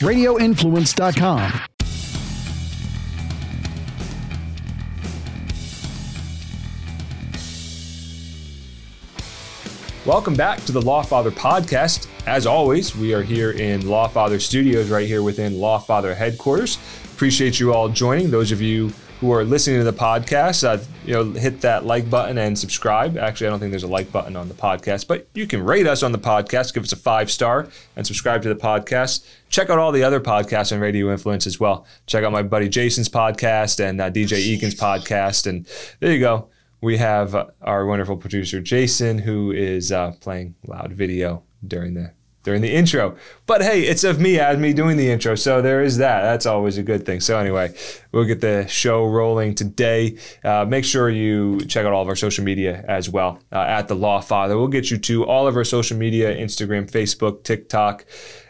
[0.00, 1.60] radioinfluence.com.
[10.06, 12.08] Welcome back to the Lawfather podcast.
[12.26, 16.78] As always, we are here in Lawfather Studios, right here within Lawfather headquarters.
[17.12, 18.30] Appreciate you all joining.
[18.30, 22.08] Those of you who are listening to the podcast, uh, you know, hit that like
[22.08, 23.18] button and subscribe.
[23.18, 25.86] Actually, I don't think there's a like button on the podcast, but you can rate
[25.86, 29.26] us on the podcast, give us a five star, and subscribe to the podcast.
[29.50, 31.86] Check out all the other podcasts on Radio Influence as well.
[32.06, 35.66] Check out my buddy Jason's podcast and uh, DJ Eakin's podcast, and
[36.00, 36.48] there you go
[36.80, 42.12] we have our wonderful producer Jason, who is uh, playing loud video during the
[42.42, 43.16] during the intro.
[43.46, 46.22] But hey, it's of me as me doing the intro, so there is that.
[46.22, 47.20] That's always a good thing.
[47.20, 47.74] So anyway,
[48.12, 50.18] we'll get the show rolling today.
[50.44, 53.88] Uh, make sure you check out all of our social media as well uh, at
[53.88, 54.56] the Lawfather.
[54.56, 58.04] We'll get you to all of our social media: Instagram, Facebook, TikTok,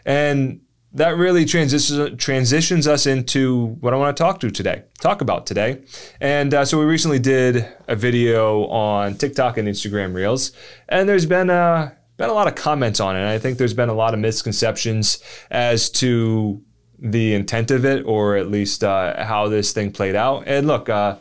[0.05, 0.61] and
[0.93, 5.47] that really transitions transitions us into what I want to talk to today, talk about
[5.47, 5.83] today.
[6.19, 10.51] And uh, so we recently did a video on TikTok and Instagram Reels,
[10.89, 13.19] and there's been a been a lot of comments on it.
[13.19, 16.61] And I think there's been a lot of misconceptions as to
[16.99, 20.43] the intent of it, or at least uh, how this thing played out.
[20.45, 21.17] And look, uh,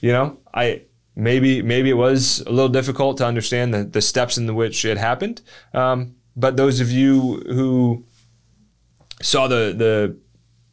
[0.00, 0.82] you know, I
[1.16, 4.98] maybe maybe it was a little difficult to understand the, the steps in which it
[4.98, 5.40] happened.
[5.72, 8.04] Um, but those of you who
[9.22, 10.16] saw the the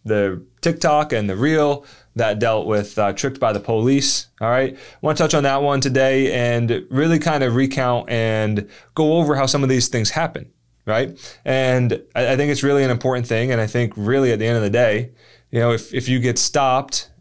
[0.03, 4.27] the TikTok and the reel that dealt with uh, tricked by the police.
[4.41, 8.09] All right, I want to touch on that one today and really kind of recount
[8.09, 10.51] and go over how some of these things happen.
[10.85, 13.51] Right, and I, I think it's really an important thing.
[13.51, 15.11] And I think really at the end of the day,
[15.51, 17.11] you know, if if you get stopped,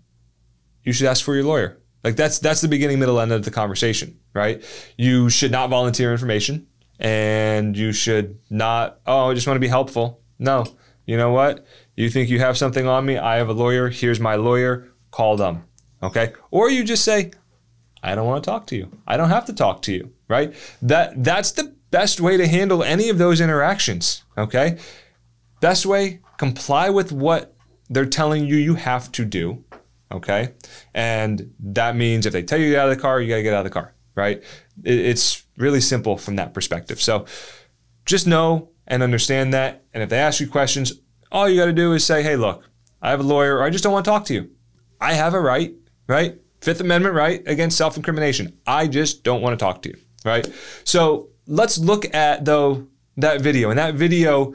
[0.85, 1.79] you should ask for your lawyer.
[2.03, 4.19] Like that's that's the beginning, middle, end of the conversation.
[4.33, 4.65] Right,
[4.97, 6.67] you should not volunteer information,
[6.99, 9.01] and you should not.
[9.07, 10.23] Oh, I just want to be helpful.
[10.39, 10.65] No
[11.09, 11.65] you know what?
[11.99, 13.19] You think you have something on me?
[13.19, 13.89] I have a lawyer.
[13.89, 14.87] Here's my lawyer.
[15.11, 15.65] Call them.
[16.01, 16.33] Okay?
[16.53, 17.33] Or you just say,
[18.05, 18.97] I don't want to talk to you.
[19.05, 20.55] I don't have to talk to you, right?
[20.81, 24.79] That that's the best way to handle any of those interactions, okay?
[25.61, 27.57] Best way, comply with what
[27.91, 29.65] they're telling you you have to do,
[30.13, 30.55] okay?
[30.95, 33.37] And that means if they tell you to get out of the car, you got
[33.37, 34.45] to get out of the car, right?
[34.85, 37.03] It's really simple from that perspective.
[37.03, 37.27] So
[38.07, 39.83] just know and understand that.
[39.93, 40.93] And if they ask you questions,
[41.31, 42.65] all you got to do is say, hey, look,
[43.01, 44.51] I have a lawyer, or I just don't want to talk to you.
[45.01, 45.75] I have a right,
[46.07, 46.39] right?
[46.61, 48.59] Fifth Amendment right against self incrimination.
[48.67, 50.49] I just don't want to talk to you, right?
[50.85, 53.71] So let's look at, though, that video.
[53.71, 54.55] And that video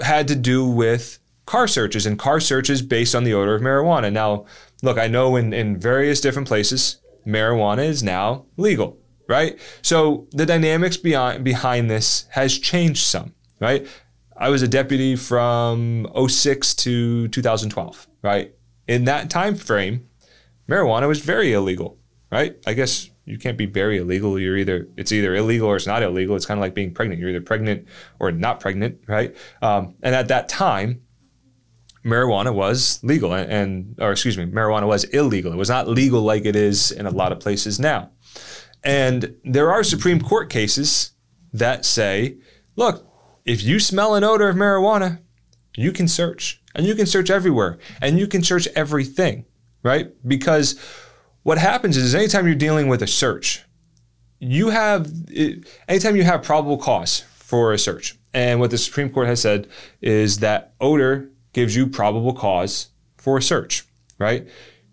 [0.00, 4.12] had to do with car searches and car searches based on the odor of marijuana.
[4.12, 4.44] Now,
[4.82, 9.58] look, I know in, in various different places, marijuana is now legal, right?
[9.80, 13.86] So the dynamics beyond, behind this has changed some right?
[14.38, 18.54] I was a deputy from 06 to 2012, right?
[18.86, 20.08] In that time frame,
[20.68, 21.98] marijuana was very illegal,
[22.30, 22.56] right?
[22.64, 24.38] I guess you can't be very illegal.
[24.38, 26.36] You're either it's either illegal or it's not illegal.
[26.36, 27.20] It's kind of like being pregnant.
[27.20, 27.86] You're either pregnant
[28.20, 29.36] or not pregnant, right?
[29.60, 31.02] Um, and at that time,
[32.04, 35.52] marijuana was legal, and, and or excuse me, marijuana was illegal.
[35.52, 38.10] It was not legal like it is in a lot of places now.
[38.84, 41.10] And there are Supreme Court cases
[41.52, 42.38] that say,
[42.76, 43.07] look,
[43.48, 45.20] if you smell an odor of marijuana,
[45.74, 49.46] you can search and you can search everywhere and you can search everything,
[49.82, 50.12] right?
[50.28, 50.78] Because
[51.44, 53.64] what happens is anytime you're dealing with a search,
[54.38, 55.10] you have,
[55.88, 59.66] anytime you have probable cause for a search, and what the Supreme Court has said
[60.02, 63.86] is that odor gives you probable cause for a search,
[64.18, 64.46] right?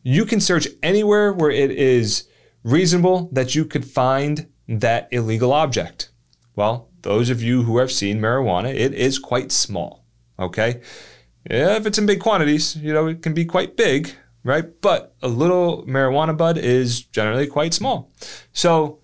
[0.03, 2.29] You can search anywhere where it is
[2.63, 6.09] reasonable that you could find that illegal object.
[6.55, 10.05] Well, those of you who have seen marijuana, it is quite small.
[10.39, 10.81] Okay?
[11.49, 14.11] Yeah, if it's in big quantities, you know, it can be quite big,
[14.43, 14.66] right?
[14.81, 18.11] But a little marijuana bud is generally quite small.
[18.51, 18.99] So,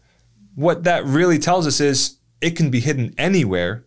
[0.55, 3.85] what that really tells us is it can be hidden anywhere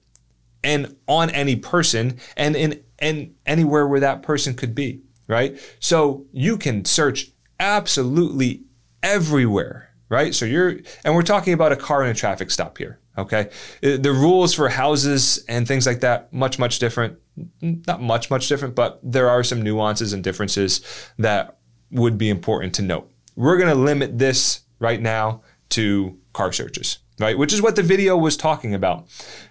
[0.62, 5.58] and on any person and in and anywhere where that person could be, right?
[5.80, 8.62] So, you can search absolutely
[9.02, 10.32] everywhere, right?
[10.32, 13.00] So, you're and we're talking about a car in a traffic stop here.
[13.16, 13.50] Okay.
[13.82, 17.18] Uh, the rules for houses and things like that, much, much different.
[17.60, 20.80] Not much, much different, but there are some nuances and differences
[21.18, 21.58] that
[21.90, 23.10] would be important to note.
[23.36, 27.36] We're going to limit this right now to car searches, right?
[27.36, 29.06] Which is what the video was talking about.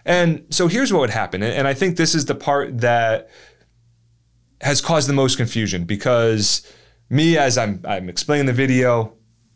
[0.05, 1.43] And so here's what would happen.
[1.43, 3.29] And I think this is the part that
[4.61, 6.65] has caused the most confusion because
[7.09, 9.13] me, as I'm, I'm explaining the video,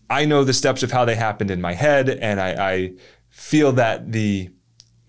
[0.09, 2.93] I know the steps of how they happened in my head, and I, I
[3.37, 4.49] feel that the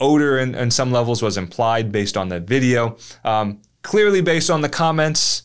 [0.00, 2.96] odor in, in some levels was implied based on the video.
[3.24, 5.44] Um, clearly based on the comments,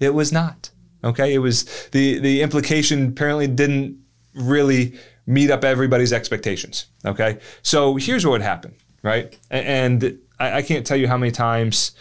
[0.00, 0.70] it was not.
[1.04, 3.98] Okay, it was the the implication apparently didn't
[4.34, 6.86] really meet up everybody's expectations.
[7.04, 9.38] Okay, so here's what would happen, right?
[9.50, 11.92] And I, I can't tell you how many times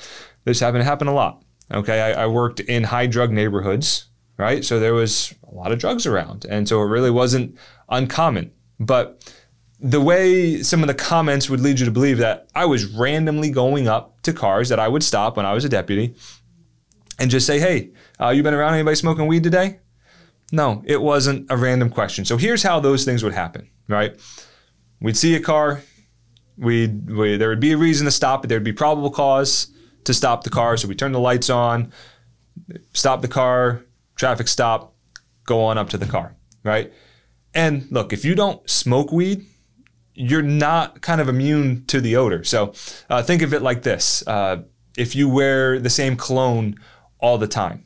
[0.45, 0.81] this happened.
[0.81, 1.43] It happened a lot.
[1.73, 4.05] Okay, I, I worked in high drug neighborhoods,
[4.37, 4.63] right?
[4.63, 7.57] So there was a lot of drugs around, and so it really wasn't
[7.89, 8.51] uncommon.
[8.79, 9.31] But
[9.81, 13.49] the way some of the comments would lead you to believe that I was randomly
[13.49, 16.15] going up to cars that I would stop when I was a deputy
[17.17, 19.79] and just say, "Hey, uh, you been around anybody smoking weed today?"
[20.51, 22.25] No, it wasn't a random question.
[22.25, 24.19] So here's how those things would happen, right?
[24.99, 25.81] We'd see a car,
[26.57, 28.49] we'd, we there would be a reason to stop it.
[28.49, 29.73] There'd be probable cause
[30.03, 30.77] to stop the car.
[30.77, 31.91] So we turn the lights on,
[32.93, 33.83] stop the car,
[34.15, 34.93] traffic stop,
[35.45, 36.93] go on up to the car, right?
[37.53, 39.45] And look, if you don't smoke weed,
[40.13, 42.43] you're not kind of immune to the odor.
[42.43, 42.73] So
[43.09, 44.63] uh, think of it like this: uh,
[44.97, 46.79] if you wear the same cologne
[47.19, 47.85] all the time,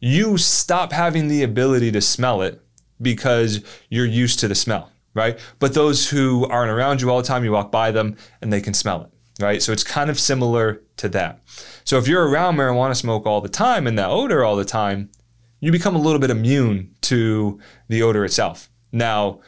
[0.00, 2.60] you stop having the ability to smell it
[3.00, 5.38] because you're used to the smell, right?
[5.58, 8.60] But those who aren't around you all the time, you walk by them and they
[8.60, 9.62] can smell it, right?
[9.62, 11.40] So it's kind of similar to that.
[11.84, 15.10] So if you're around marijuana smoke all the time and that odor all the time,
[15.60, 18.70] you become a little bit immune to the odor itself.
[18.92, 19.40] Now,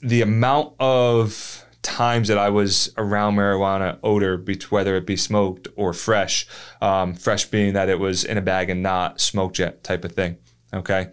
[0.00, 5.92] the amount of times that I was around marijuana odor, whether it be smoked or
[5.92, 6.46] fresh,
[6.80, 10.12] um, fresh being that it was in a bag and not smoked yet type of
[10.12, 10.36] thing.
[10.74, 11.08] Okay.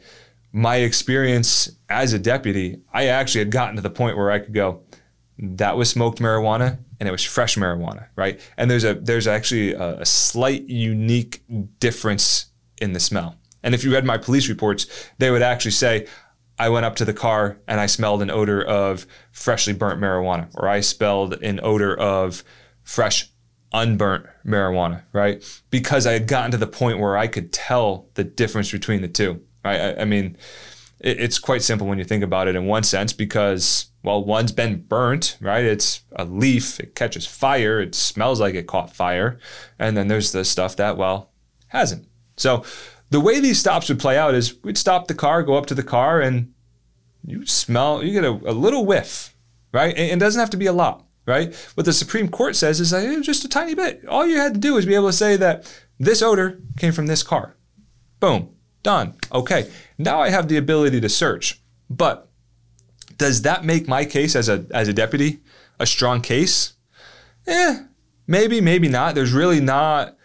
[0.52, 4.54] My experience as a deputy, I actually had gotten to the point where I could
[4.54, 4.82] go,
[5.38, 8.40] that was smoked marijuana and it was fresh marijuana, right?
[8.58, 11.44] And there's a there's actually a, a slight unique
[11.80, 12.48] difference
[12.82, 13.36] in the smell.
[13.64, 14.88] And if you read my police reports,
[15.18, 16.08] they would actually say,
[16.64, 20.48] I went up to the car and I smelled an odor of freshly burnt marijuana,
[20.56, 22.42] or I smelled an odor of
[22.84, 23.30] fresh
[23.74, 25.44] unburnt marijuana, right?
[25.72, 29.10] Because I had gotten to the point where I could tell the difference between the
[29.10, 29.82] two, right?
[29.82, 30.38] I, I mean,
[31.02, 34.54] it, it's quite simple when you think about it in one sense because, well, one's
[34.54, 35.66] been burnt, right?
[35.66, 39.38] It's a leaf, it catches fire, it smells like it caught fire.
[39.80, 41.34] And then there's the stuff that, well,
[41.68, 42.08] hasn't.
[42.38, 42.64] So
[43.10, 45.76] the way these stops would play out is we'd stop the car, go up to
[45.76, 46.53] the car, and
[47.26, 49.36] you smell, you get a, a little whiff,
[49.72, 49.96] right?
[49.96, 51.54] And it doesn't have to be a lot, right?
[51.76, 54.06] What the Supreme Court says is that just a tiny bit.
[54.08, 57.08] All you had to do was be able to say that this odor came from
[57.08, 57.56] this car.
[58.20, 59.16] Boom, done.
[59.32, 61.62] Okay, now I have the ability to search.
[61.90, 62.30] But
[63.18, 65.40] does that make my case as a as a deputy
[65.80, 66.74] a strong case?
[67.48, 67.84] Eh,
[68.28, 69.16] maybe, maybe not.
[69.16, 70.18] There's really not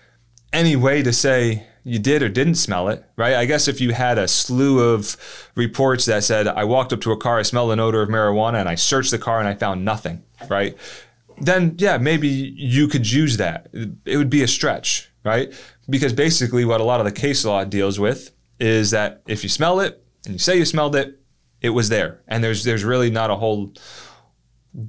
[0.53, 3.35] any way to say you did or didn't smell it, right?
[3.35, 5.17] I guess if you had a slew of
[5.55, 8.61] reports that said, I walked up to a car, I smelled an odor of marijuana,
[8.61, 10.77] and I searched the car and I found nothing, right?
[11.41, 13.69] Then, yeah, maybe you could use that.
[14.05, 15.53] It would be a stretch, right?
[15.89, 19.49] Because basically, what a lot of the case law deals with is that if you
[19.49, 21.19] smell it and you say you smelled it,
[21.63, 22.21] it was there.
[22.29, 23.73] And there's, there's really not a whole,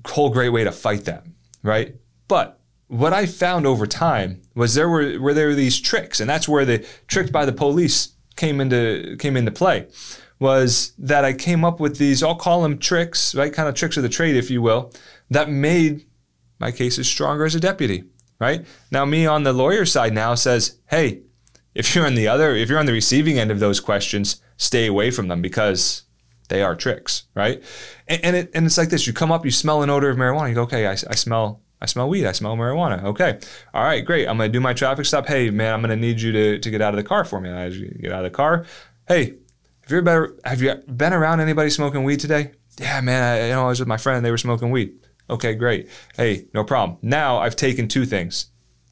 [0.05, 1.25] whole great way to fight that,
[1.63, 1.95] right?
[2.27, 6.29] But what I found over time was there were where there were these tricks, and
[6.29, 9.87] that's where the tricked by the police came into came into play.
[10.39, 13.51] Was that I came up with these, I'll call them tricks, right?
[13.51, 14.93] Kind of tricks of the trade, if you will,
[15.29, 16.05] that made
[16.59, 18.03] my cases stronger as a deputy,
[18.39, 18.65] right?
[18.91, 21.23] Now, me on the lawyer side now says, hey,
[21.75, 24.87] if you're on the other, if you're on the receiving end of those questions, stay
[24.87, 26.03] away from them because
[26.47, 27.61] they are tricks, right?
[28.07, 30.17] And, and, it, and it's like this: you come up, you smell an odor of
[30.17, 32.25] marijuana, you go, okay, I, I smell I smell weed.
[32.25, 33.03] I smell marijuana.
[33.03, 33.39] Okay.
[33.73, 34.27] All right, great.
[34.27, 35.27] I'm going to do my traffic stop.
[35.27, 37.39] Hey, man, I'm going to need you to, to get out of the car for
[37.39, 37.49] me.
[37.49, 38.65] And I get out of the car.
[39.07, 39.35] Hey,
[39.83, 42.51] have you, ever, have you been around anybody smoking weed today?
[42.79, 44.25] Yeah, man, I, you know, I was with my friend.
[44.25, 44.93] They were smoking weed.
[45.29, 45.89] Okay, great.
[46.15, 46.97] Hey, no problem.
[47.01, 48.47] Now I've taken two things.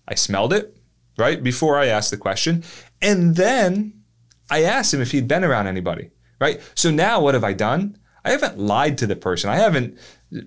[0.08, 0.78] I smelled it,
[1.18, 2.64] right, before I asked the question.
[3.02, 4.02] And then
[4.50, 6.62] I asked him if he'd been around anybody, right?
[6.76, 7.98] So now what have I done?
[8.24, 9.50] I haven't lied to the person.
[9.50, 9.98] I haven't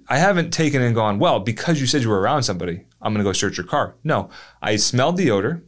[0.09, 3.25] I haven't taken and gone, well, because you said you were around somebody, I'm going
[3.25, 3.95] to go search your car.
[4.05, 4.29] No,
[4.61, 5.65] I smelled the odor,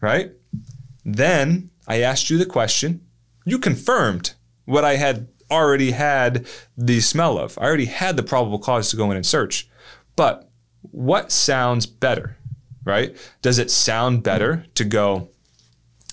[0.00, 0.32] right?
[1.04, 3.02] Then I asked you the question.
[3.44, 7.58] You confirmed what I had already had the smell of.
[7.58, 9.68] I already had the probable cause to go in and search.
[10.16, 10.50] But
[10.82, 12.36] what sounds better,
[12.84, 13.16] right?
[13.42, 15.28] Does it sound better to go,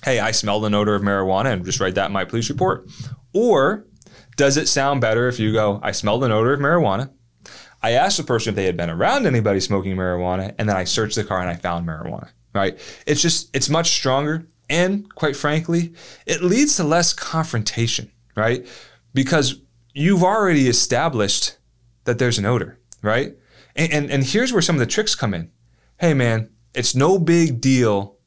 [0.03, 2.89] hey, I smelled an odor of marijuana and just write that in my police report?
[3.33, 3.85] Or
[4.35, 7.11] does it sound better if you go, I smelled an odor of marijuana?
[7.81, 10.83] I asked the person if they had been around anybody smoking marijuana, and then I
[10.83, 12.29] searched the car and I found marijuana.
[12.53, 12.79] Right?
[13.05, 15.93] It's just it's much stronger, and quite frankly,
[16.25, 18.11] it leads to less confrontation.
[18.35, 18.67] Right?
[19.13, 19.61] Because
[19.93, 21.57] you've already established
[22.05, 22.79] that there's an odor.
[23.01, 23.35] Right?
[23.75, 25.51] And, and, and here's where some of the tricks come in.
[25.99, 28.17] Hey man, it's no big deal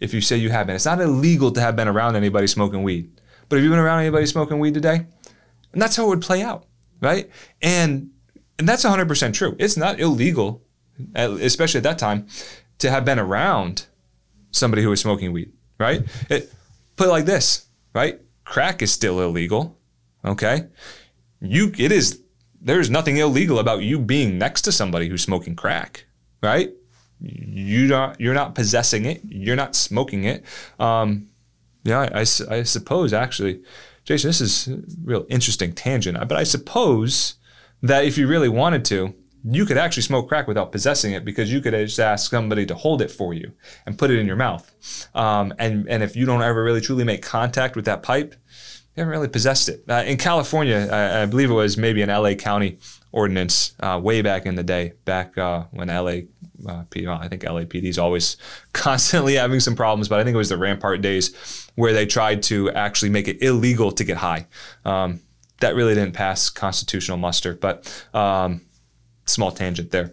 [0.00, 0.76] if you say you have been.
[0.76, 3.20] It's not illegal to have been around anybody smoking weed.
[3.48, 5.06] But have you been around anybody smoking weed today?
[5.72, 6.66] And that's how it would play out,
[7.00, 7.30] right?
[7.62, 8.10] And
[8.58, 9.56] and that's 100% true.
[9.58, 10.62] It's not illegal,
[11.14, 12.26] especially at that time,
[12.78, 13.86] to have been around
[14.50, 16.02] somebody who was smoking weed, right?
[16.28, 16.52] It,
[16.96, 18.20] put it like this, right?
[18.44, 19.78] Crack is still illegal,
[20.24, 20.66] okay?
[21.40, 22.22] You, it is,
[22.60, 26.06] there's nothing illegal about you being next to somebody who's smoking crack,
[26.42, 26.72] right?
[27.20, 29.20] You not, you're not possessing it.
[29.24, 30.44] You're not smoking it.
[30.78, 31.28] Um,
[31.84, 33.62] yeah, I, I, I suppose actually,
[34.04, 37.34] Jason, this is a real interesting tangent, but I suppose
[37.82, 41.52] that if you really wanted to, you could actually smoke crack without possessing it because
[41.52, 43.52] you could just ask somebody to hold it for you
[43.86, 45.08] and put it in your mouth.
[45.14, 48.34] Um, and and if you don't ever really truly make contact with that pipe,
[48.98, 49.84] you haven't really possessed it.
[49.88, 52.78] Uh, in California, I, I, believe it was maybe an LA County
[53.12, 56.22] ordinance uh, way back in the day, back uh, when LA.
[56.68, 58.36] Uh, I think LAPD is always
[58.72, 62.42] constantly having some problems, but I think it was the Rampart days where they tried
[62.44, 64.48] to actually make it illegal to get high.
[64.84, 65.20] Um,
[65.60, 67.54] that really didn't pass constitutional muster.
[67.54, 68.62] But um,
[69.26, 70.12] small tangent there.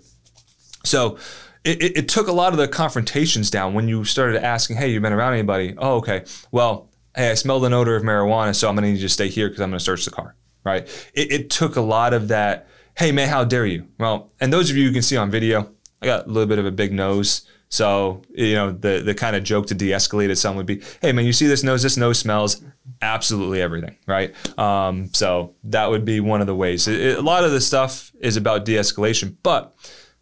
[0.84, 1.18] So
[1.64, 4.92] it, it, it, took a lot of the confrontations down when you started asking, "Hey,
[4.92, 6.24] you been around anybody?" Oh, okay.
[6.52, 9.28] Well, hey, I smelled an odor of marijuana, so I'm gonna need you to stay
[9.28, 10.36] here because I'm gonna search the car.
[10.64, 10.88] Right?
[11.14, 12.68] It, it took a lot of that.
[12.98, 13.88] Hey, man, how dare you?
[14.00, 15.70] Well, and those of you who can see on video,
[16.02, 17.48] I got a little bit of a big nose.
[17.76, 21.12] So, you know, the the kind of joke to de-escalate it some would be, hey
[21.12, 22.64] man, you see this nose, this nose smells
[23.02, 24.34] absolutely everything, right?
[24.58, 26.88] Um, so that would be one of the ways.
[26.88, 29.76] It, it, a lot of the stuff is about de-escalation, but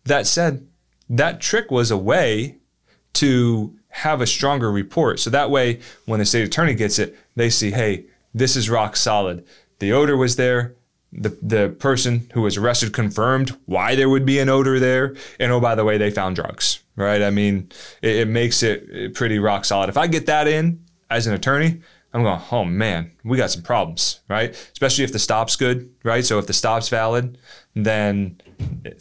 [0.06, 0.68] that said,
[1.10, 2.58] that trick was a way
[3.14, 5.20] to have a stronger report.
[5.20, 8.96] So that way, when the state attorney gets it, they see, hey, this is rock
[8.96, 9.46] solid.
[9.78, 10.76] The odor was there
[11.14, 15.52] the the person who was arrested confirmed why there would be an odor there, and
[15.52, 16.83] oh by the way, they found drugs.
[16.96, 17.22] Right?
[17.22, 17.72] I mean,
[18.02, 19.90] it, it makes it pretty rock solid.
[19.90, 21.82] If I get that in as an attorney,
[22.14, 24.52] I'm going, oh man, we got some problems, right?
[24.52, 26.24] Especially if the stop's good, right?
[26.24, 27.40] So if the stop's valid,
[27.76, 28.40] then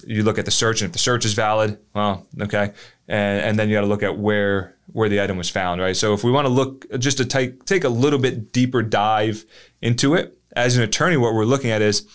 [0.07, 2.73] you look at the search, and if the search is valid, well, okay,
[3.09, 5.97] and, and then you got to look at where where the item was found, right?
[5.97, 9.45] So if we want to look just to take take a little bit deeper dive
[9.83, 12.07] into it, as an attorney, what we're looking at is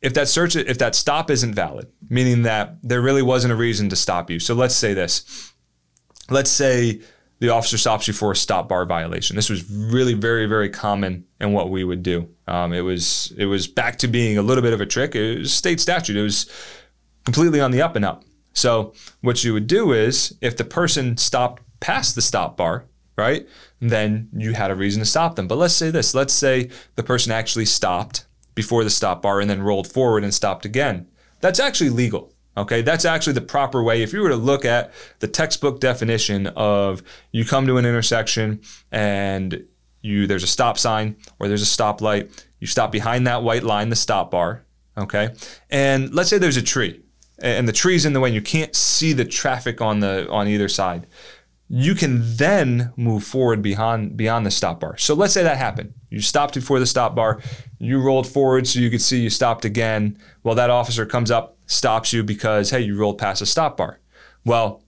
[0.00, 3.88] if that search, if that stop isn't valid, meaning that there really wasn't a reason
[3.88, 4.38] to stop you.
[4.38, 5.52] So let's say this.
[6.30, 7.00] Let's say
[7.40, 9.36] the officer stops you for a stop bar violation.
[9.36, 12.28] This was really very, very common in what we would do.
[12.46, 15.14] Um, it was it was back to being a little bit of a trick.
[15.14, 16.16] It was state statute.
[16.16, 16.50] It was
[17.24, 18.24] completely on the up and up.
[18.52, 22.86] So what you would do is if the person stopped past the stop bar,
[23.16, 23.46] right?
[23.80, 25.46] Then you had a reason to stop them.
[25.46, 28.26] But let's say this let's say the person actually stopped
[28.58, 31.06] before the stop bar and then rolled forward and stopped again.
[31.38, 32.34] That's actually legal.
[32.56, 34.02] Okay, that's actually the proper way.
[34.02, 38.60] If you were to look at the textbook definition of you come to an intersection
[38.90, 39.64] and
[40.02, 43.62] you there's a stop sign or there's a stop light, you stop behind that white
[43.62, 44.64] line, the stop bar.
[44.96, 45.32] Okay,
[45.70, 47.00] and let's say there's a tree
[47.38, 50.48] and the tree's in the way and you can't see the traffic on the on
[50.48, 51.06] either side
[51.68, 54.96] you can then move forward beyond beyond the stop bar.
[54.96, 55.92] So let's say that happened.
[56.08, 57.40] You stopped before the stop bar,
[57.78, 60.18] you rolled forward so you could see you stopped again.
[60.42, 64.00] Well, that officer comes up, stops you because hey, you rolled past a stop bar.
[64.44, 64.82] Well,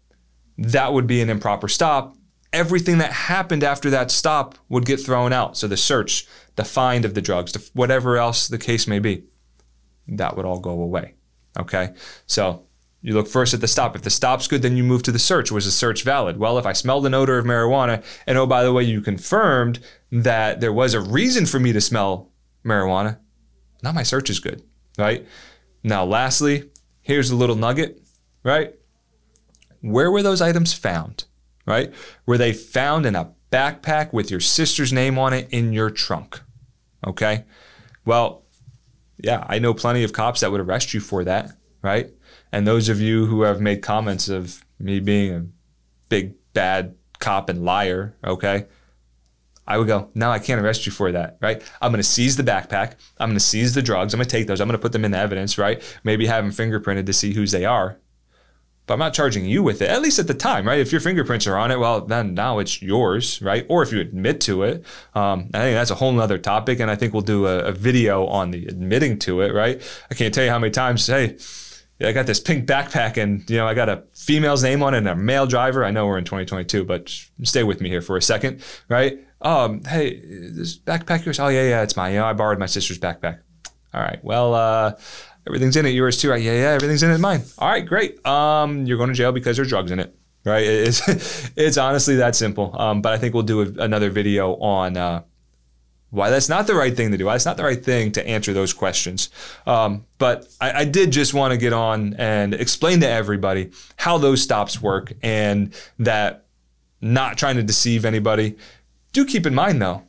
[0.56, 2.16] that would be an improper stop.
[2.52, 5.56] Everything that happened after that stop would get thrown out.
[5.56, 9.24] So the search, the find of the drugs, whatever else the case may be,
[10.08, 11.14] that would all go away.
[11.58, 11.90] Okay?
[12.26, 12.66] So
[13.02, 13.96] you look first at the stop.
[13.96, 15.50] If the stop's good, then you move to the search.
[15.50, 16.38] Was the search valid?
[16.38, 19.80] Well, if I smelled an odor of marijuana, and oh, by the way, you confirmed
[20.12, 22.30] that there was a reason for me to smell
[22.64, 23.18] marijuana,
[23.82, 24.62] now my search is good,
[24.98, 25.26] right?
[25.82, 28.02] Now, lastly, here's a little nugget,
[28.44, 28.74] right?
[29.80, 31.24] Where were those items found,
[31.66, 31.92] right?
[32.26, 36.40] Were they found in a backpack with your sister's name on it in your trunk?
[37.06, 37.44] Okay.
[38.04, 38.44] Well,
[39.16, 41.52] yeah, I know plenty of cops that would arrest you for that,
[41.82, 42.10] right?
[42.52, 45.46] And those of you who have made comments of me being a
[46.08, 48.66] big bad cop and liar, okay,
[49.66, 51.62] I would go, no, I can't arrest you for that, right?
[51.80, 52.94] I'm to seize the backpack.
[53.18, 54.12] I'm to seize the drugs.
[54.12, 54.60] I'm to take those.
[54.60, 55.80] I'm to put them in the evidence, right?
[56.02, 57.98] Maybe have them fingerprinted to see whose they are.
[58.86, 60.80] But I'm not charging you with it, at least at the time, right?
[60.80, 63.64] If your fingerprints are on it, well, then now it's yours, right?
[63.68, 66.80] Or if you admit to it, um, I think that's a whole other topic.
[66.80, 69.80] And I think we'll do a, a video on the admitting to it, right?
[70.10, 71.36] I can't tell you how many times, hey,
[72.02, 74.98] I got this pink backpack and you know I got a female's name on it
[74.98, 75.84] and a male driver.
[75.84, 79.18] I know we're in 2022, but stay with me here for a second, right?
[79.42, 81.38] Um, hey, this backpack yours?
[81.40, 82.12] Oh yeah, yeah, it's mine.
[82.12, 83.40] You know, I borrowed my sister's backpack.
[83.92, 84.94] All right, well, uh,
[85.46, 85.90] everything's in it.
[85.90, 86.40] Yours too, right?
[86.42, 87.18] Yeah, yeah, everything's in it.
[87.18, 87.42] Mine.
[87.58, 88.24] All right, great.
[88.26, 90.14] Um, you're going to jail because there's drugs in it.
[90.44, 90.64] right?
[90.64, 92.74] It's it's honestly that simple.
[92.80, 95.22] Um, but I think we'll do a, another video on uh,
[96.10, 97.26] why that's not the right thing to do.
[97.26, 99.30] Why it's not the right thing to answer those questions.
[99.66, 104.18] Um, but I, I did just want to get on and explain to everybody how
[104.18, 106.46] those stops work and that
[107.00, 108.56] not trying to deceive anybody.
[109.12, 110.02] Do keep in mind though,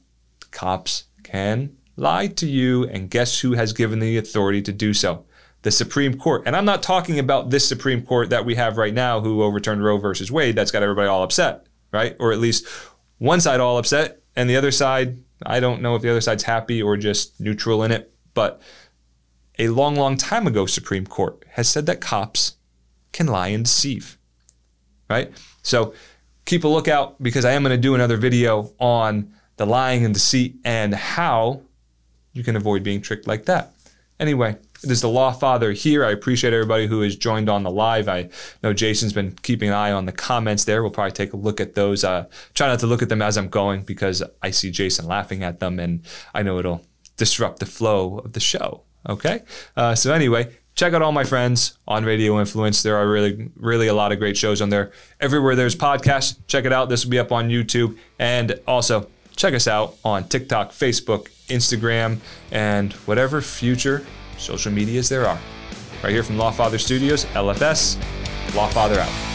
[0.50, 5.26] cops can lie to you, and guess who has given the authority to do so?
[5.62, 6.44] The Supreme Court.
[6.48, 9.84] And I'm not talking about this Supreme Court that we have right now who overturned
[9.84, 10.56] Roe versus Wade.
[10.56, 12.16] That's got everybody all upset, right?
[12.20, 12.66] Or at least
[13.20, 16.44] one side all upset, and the other side, I don't know if the other side's
[16.44, 18.62] happy or just neutral in it, but
[19.60, 22.56] a long, long time ago, Supreme Court has said that cops
[23.12, 24.18] can lie and deceive,
[25.10, 25.32] right?
[25.62, 25.94] So
[26.46, 30.14] keep a lookout because I am going to do another video on the lying and
[30.14, 31.62] deceit and how
[32.34, 33.74] you can avoid being tricked like that.
[34.20, 36.04] Anyway, is the Lawfather here.
[36.04, 38.10] I appreciate everybody who has joined on the live.
[38.10, 38.30] I
[38.64, 40.82] know Jason's been keeping an eye on the comments there.
[40.82, 42.04] We'll probably take a look at those.
[42.04, 45.44] Uh, try not to look at them as I'm going because I see Jason laughing
[45.44, 46.02] at them and
[46.34, 46.86] I know it'll
[47.18, 48.84] disrupt the flow of the show.
[49.08, 49.42] Okay?
[49.76, 52.82] Uh, so, anyway, check out all my friends on Radio Influence.
[52.82, 54.92] There are really, really a lot of great shows on there.
[55.20, 56.90] Everywhere there's podcasts, check it out.
[56.90, 57.98] This will be up on YouTube.
[58.20, 62.20] And also, check us out on TikTok, Facebook, Instagram,
[62.52, 64.06] and whatever future
[64.42, 65.40] social medias there are.
[66.04, 67.98] Right here from Lawfather Studios, LFS,
[68.54, 69.31] Lawfather out.